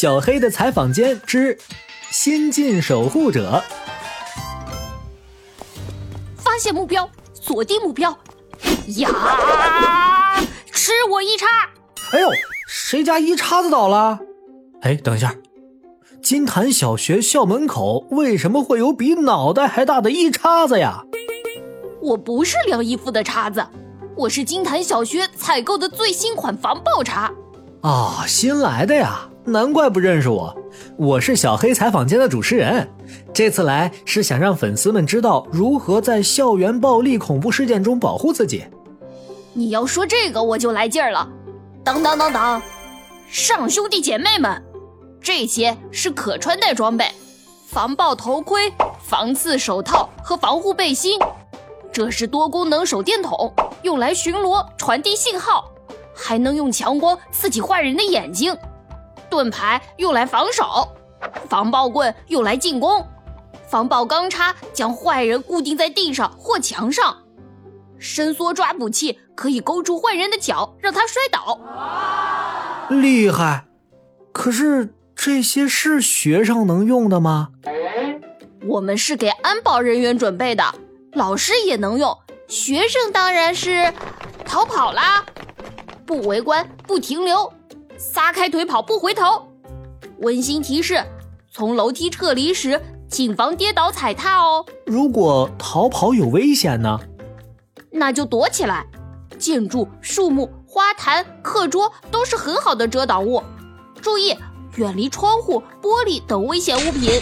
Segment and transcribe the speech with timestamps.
[0.00, 1.58] 小黑的采访间之
[2.12, 3.60] 新晋守护者。
[6.36, 8.16] 发现目标，锁定目标。
[8.98, 9.08] 呀！
[10.70, 11.46] 吃我一叉！
[12.12, 12.30] 哎呦，
[12.68, 14.20] 谁家一叉子倒了？
[14.82, 15.34] 哎，等一下，
[16.22, 21.02] 金坛小学校门口为什么会有比脑袋还大的一叉子呀？
[22.00, 23.66] 我不是晾衣服的叉子，
[24.14, 27.32] 我是金坛小学采购的最新款防爆叉。
[27.82, 30.56] 啊，新来的呀，难怪不认识我。
[30.96, 32.88] 我是小黑采访间的主持人，
[33.32, 38.64] 这次来是想让粉丝们知道如何在校园暴力恐怖事件中保护自己。
[39.54, 41.28] 你要说这个，我就来劲儿了。
[41.82, 42.62] 当当当当，
[43.28, 44.62] 上兄弟姐妹们，
[45.20, 47.06] 这些是可穿戴装备，
[47.66, 51.18] 防爆头盔、防刺手套和防护背心。
[51.90, 53.52] 这是多功能手电筒，
[53.82, 55.64] 用来巡逻传递信号。
[56.14, 58.56] 还能用强光刺激坏人的眼睛，
[59.30, 60.88] 盾牌用来防守，
[61.48, 63.06] 防爆棍用来进攻，
[63.68, 67.16] 防爆钢叉将坏人固定在地上或墙上，
[67.98, 71.60] 伸缩抓捕器可以勾住坏人的脚，让他摔倒。
[72.90, 73.66] 厉害！
[74.32, 77.48] 可是这些是学生能用的吗？
[78.66, 80.64] 我们是给安保人员准备的，
[81.12, 83.92] 老师也能用，学生当然是
[84.44, 85.24] 逃跑啦。
[86.06, 87.52] 不围观，不停留，
[87.98, 89.48] 撒开腿跑，不回头。
[90.20, 91.04] 温馨提示：
[91.52, 94.64] 从楼梯撤离时，谨防跌倒踩踏哦。
[94.86, 97.00] 如果逃跑有危险呢？
[97.90, 98.86] 那就躲起来。
[99.38, 103.42] 建筑、树木、花坛、课桌都是很好的遮挡物。
[104.00, 104.36] 注意，
[104.76, 107.20] 远离窗户、玻璃等危险物品。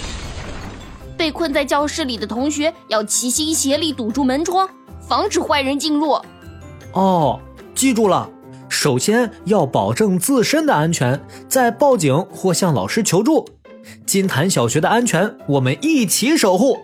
[1.16, 4.68] 被困在教室里的同学要齐心协力堵住门窗，
[5.00, 6.18] 防止坏人进入。
[6.92, 7.40] 哦，
[7.74, 8.28] 记住了。
[8.86, 13.44] 首先要保证自身的安全，再报警或向老师求助。
[14.06, 16.78] 金坛小学的安全，我们一起守护。